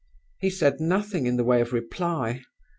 [0.39, 2.41] "He said nothing in the way of reply.